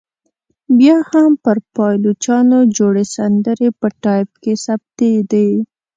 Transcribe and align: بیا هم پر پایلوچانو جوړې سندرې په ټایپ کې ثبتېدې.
بیا 0.77 0.97
هم 1.11 1.31
پر 1.43 1.57
پایلوچانو 1.75 2.59
جوړې 2.77 3.05
سندرې 3.15 3.69
په 3.79 3.87
ټایپ 4.03 4.29
کې 4.43 4.53
ثبتېدې. 4.65 5.49